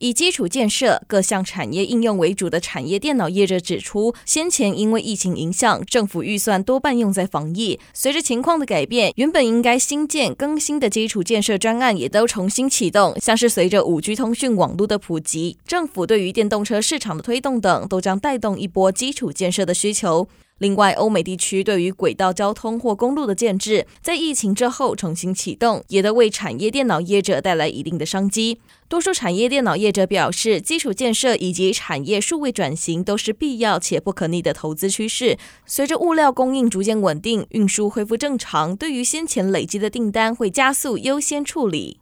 [0.00, 7.78] 以基础建设各项产业应用为主的产业电脑业者指出，先前因为疫情影响，政府预算多半用在防疫。
[7.92, 13.14] 随着情况的改变，原本应该新建更新的基础建设专案也都重新启动。
[13.20, 20.26] 像是随着五 G 通讯网络的普及，政府对于电动车市场的推动等，都将带动一波基础建设的需求。
[20.60, 28.60] 另外，欧美地区对于轨道交通或公路的建制，在疫情之后重新启动，也都为产业电脑业者带来一定的商机。
[28.86, 35.38] 多数产业电脑业者表示，基础建设以及产业数位转型都是必要且不可逆的投资趋势。
[35.64, 42.00] 随着物料供应逐渐稳定，运输恢复正常，对于先前累积的订单会加速优先处理。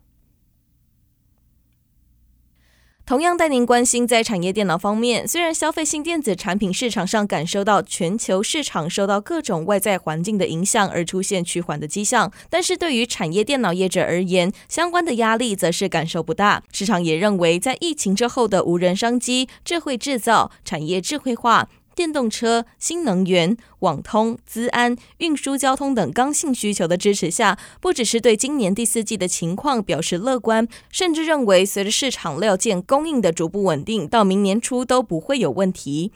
[3.08, 16.62] 同样带您关心，在产业电脑方面，虽然消费性电子产品市场上感受到全球市场受到各种外在环境的影响而出现趋缓的迹象，但是对于产业电脑业者而言，相关的压力则是感受不大。
[16.70, 21.66] 市场也认为，在疫情之后的无人商机、智慧制造、产业智慧化。
[21.98, 36.12] 电动车、新能源、网通、资安、运输交通等刚性需求的支持下，不只是对今年第四季的情况表示乐观，甚至认为随着市场料件供应的逐步稳定，到明年初都不会有问题。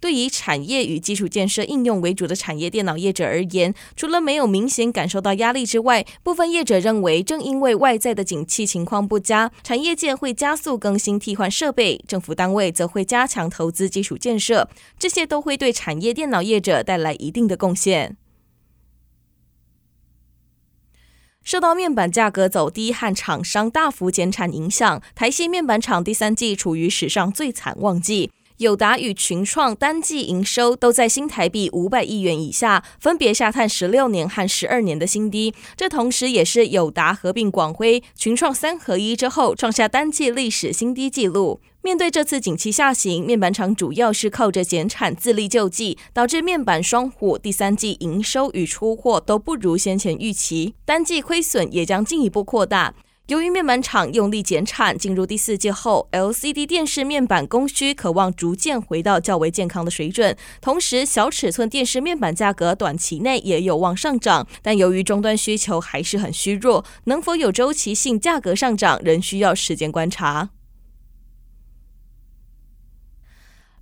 [0.00, 18.16] 对于产业与基础建设应用为主的产业电脑业者而言，除了没有明显感受到压力之外，部分业者认为，正因为外在的景气情况不佳，产业界会加速更新替换设备，政府单位则会加强投资基础建设，这些都会对产业电脑业者带来一定的贡献。
[21.42, 28.30] 受到面板价格走低和厂商大幅减产影响，台系面板厂第三季处于史上最惨旺季。
[28.60, 35.54] 友达与群创单季营收都在新台币五百亿元以下，分别下探十六年和十二年的新低。
[35.74, 41.62] 这同时也是友达合并广辉、群创三合一之后创下单季历史新低纪录。
[41.80, 52.92] 面对这次景气下行，面板厂主要是靠着减产自力救济，导致面板双虎第三季营收与出货都不如先前预期，单季亏损也将进一步扩大。
[53.26, 60.36] 由于面板厂用力减产，进入第四季后，LCD 电视面板供需可望逐渐回到较为健康的水准。
[60.60, 70.50] 同时，小尺寸电视面板价格短期内也有望上涨，但由于终端需求还是很虚弱，能否有周期性价格上涨，仍需要时间观察。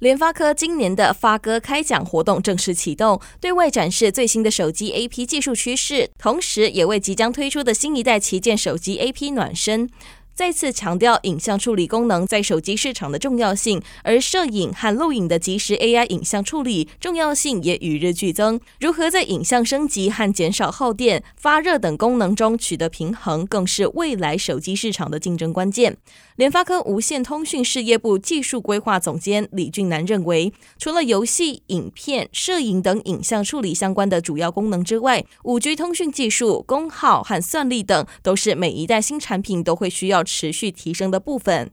[0.00, 9.90] 联发科今年的发哥开奖活动正式启动，对外展示最新的手机 AP 技术趋势，同时也为即将推出的新一代旗舰手机 AP 暖身。
[10.38, 18.60] 再次强调影像处理功能在手机市场的重要性，而摄影和录影的即时 AI 影像处理重要性也与日俱增。
[18.78, 25.96] 如何在影像升级和减少耗电、发热等功能中取得平衡，更是未来手机市场的竞争关键。
[26.36, 41.70] 联发科无线通讯事业部技术规划总监李俊南认为，除了游戏、影片、摄影等影像处理相关的主要功能之外，5G 通讯技术、功耗和算力等，都是每一代新产品都会需要持续提升的部分。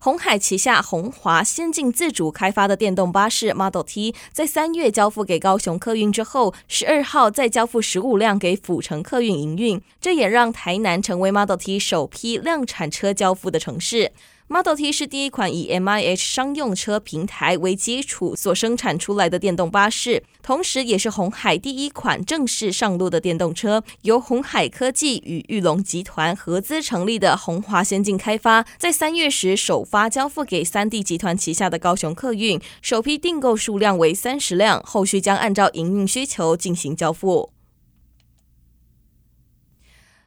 [0.00, 14.12] 鸿海旗下鸿华先进自主开发的电动巴士 Model T，在三月交付给高雄客运之后，十二号再交付十五辆给府城客运营运，这也让台南成为 Model T 首批量产车交付的城市。
[14.50, 23.84] Model T 是第一款以 MIH 商用车平台为基础所生产出来的电动巴士，同时也是鸿海第一款正式上路的电动车。
[24.02, 37.50] 由鸿海科技与裕隆集团合资成立的鸿华先进开发，在三月时首发交付给三地集团旗下的高雄客运，首批订购数量为三十辆，后续将按照营运需求进行交付。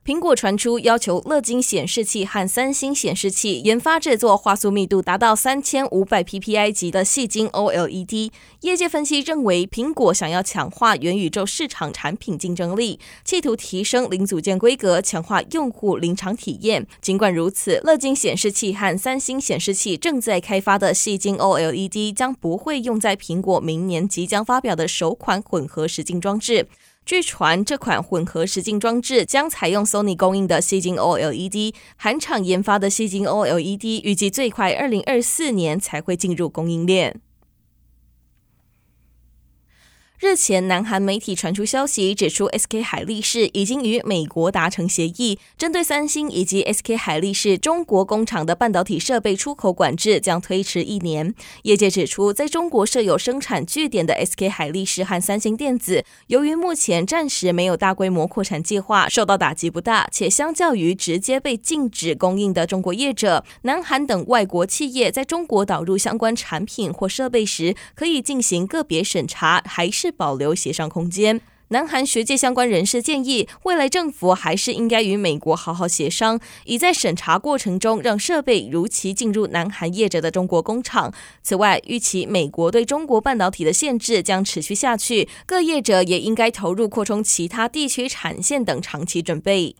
[0.04, 8.32] 苹果传出要求乐金显示器和三星显示器研发制作画素密度达到三千五百 PPI 级的细晶 OLED。
[8.62, 16.88] 业界分析认为，苹果想要强化元宇宙市场产品竞争力，企图提升零组件规格，强化用户临场体验。
[17.00, 26.68] 尽管如此，乐金显示器和三星显示器正在开发的细晶 OLED 将不会用在苹果明年即将发表的首款混合实境装置。
[27.04, 37.20] 据传，这款混合实境装置将采用 Sony 供应的吸晶 OLED，韩厂研发的吸晶 OLED 预计最快二零二四年才会进入供应链。
[40.22, 51.34] 日前，南韩媒体传出消息，指出 SK 海力士已经与美国达成协议，针对三星以及 SK 海力士中国工厂的半导体设备出口管制将推迟一年。
[51.64, 71.42] 业界指出，在中国设有生产据点的 SK 海力士和三星电子，由于目前暂时没有大规模扩产计划，受到打击不大，且相较于直接被禁止供应的中国业者，南韩等外国企业在中国导入相关产品或设备时，可以进行个别审查，还是保留协商空间。
[71.70, 81.14] 南韩学界相关人士建议，未来政府还是应该与美国好好协商，以在审查过程中让设备如期进入南韩业者的中国工厂。
[81.42, 89.78] 此外，预期美国对中国半导体的限制将持续下去，各业者也应该投入扩充其他地区产线等长期准备。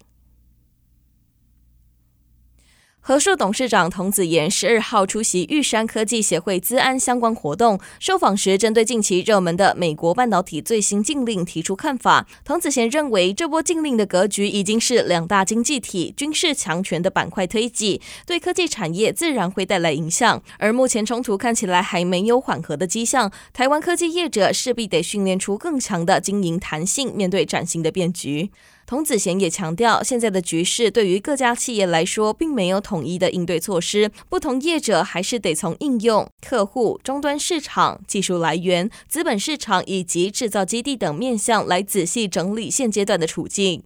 [3.04, 12.28] 和硕董事长童子贤十二号出席玉山科技协会资安相关活动，受访时针对近期热门的美国半导体最新禁令提出看法。
[12.46, 20.40] 童子贤认为，这波禁令的格局已经是两大经济体军事强权的板块推挤，对科技产业自然会带来影响。
[20.60, 28.52] 而目前冲突看起来还没有缓和的迹象，台湾科技业者势必得训练出更强的经营弹性，面对崭新的变局。
[28.92, 43.82] 童子贤也强调，现在的局势对于各家企业来说，并没有统一的应对措施，不同业者还是得从应用、客户、终端市场、技术来源、资本市场以及制造基地等面向来仔细整理现阶段的处境。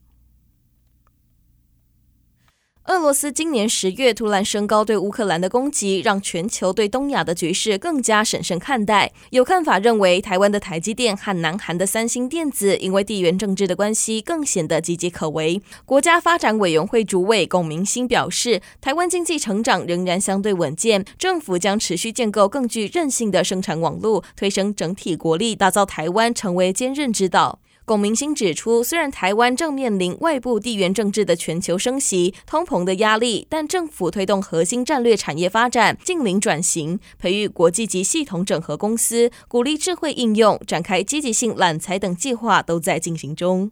[2.86, 9.12] 俄罗斯今年十月突然升高对乌克兰的攻击，让全球对东亚的局势更加审慎看待。
[9.32, 15.60] 有看法认为，台湾的台积电和南韩的三星电子因为地缘政治的关系，更显得岌岌可危。
[15.84, 27.58] 国家发展委员会主委龚明鑫表示，台湾经济成长仍然相对稳健，政府将持续建构更具韧性的生产网络，推升整体国力，打造台湾成为坚韧之岛。
[27.86, 43.70] 龚明鑫指出，虽然台湾正面临外部地缘政治的全球升级、通膨的压力，但政府推动核心战略产业发展、近邻转型、培育国际级系统整合公司、鼓励智慧应用、展开积极性揽才等计划都在进行中。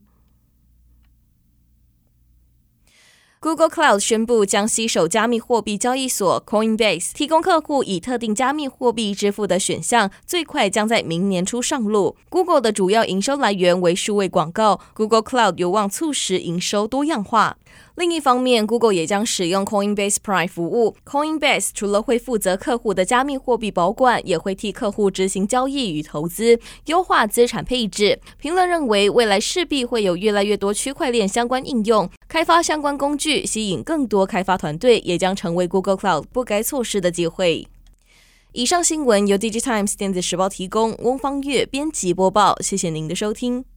[3.43, 12.15] Google Cloud 宣布将携手加密货币交易所 Coinbase，提供客户以特定加密货币支付的选项，最快将在明年初上路。
[12.29, 17.57] Google 的主要营收来源为数位广告，Google Cloud 有望促使营收多样化。
[17.95, 20.95] 另一方面，Google 也将使用 Coinbase Prime 服务。
[21.05, 28.19] Coinbase 除了会负责客户的加密货币保管，也会替客户执行交易与投资，优化资产配置。
[28.39, 37.67] 评论认为，未来势必会有越来越多区块链相关应用，开发相关工具，吸引更多开发团队，也将成为 Google Cloud 不该错失的机会。
[38.51, 42.55] 以上新闻由 DigiTimes 电子时报提供，翁方月编辑播报。
[42.61, 43.65] 谢谢您的收听。